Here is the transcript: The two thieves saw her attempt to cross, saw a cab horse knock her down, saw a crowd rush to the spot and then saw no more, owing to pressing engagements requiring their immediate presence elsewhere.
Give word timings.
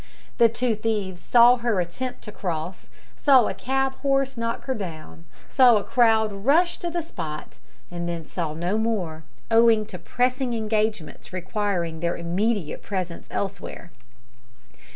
The 0.39 0.49
two 0.49 0.73
thieves 0.73 1.21
saw 1.21 1.57
her 1.57 1.79
attempt 1.79 2.23
to 2.23 2.31
cross, 2.31 2.89
saw 3.17 3.47
a 3.47 3.53
cab 3.53 3.93
horse 3.97 4.35
knock 4.35 4.65
her 4.65 4.73
down, 4.73 5.25
saw 5.47 5.77
a 5.77 5.83
crowd 5.83 6.33
rush 6.33 6.79
to 6.79 6.89
the 6.89 7.03
spot 7.03 7.59
and 7.91 8.09
then 8.09 8.25
saw 8.25 8.55
no 8.55 8.79
more, 8.79 9.25
owing 9.51 9.85
to 9.85 9.99
pressing 9.99 10.55
engagements 10.55 11.31
requiring 11.31 11.99
their 11.99 12.17
immediate 12.17 12.81
presence 12.81 13.27
elsewhere. 13.29 13.91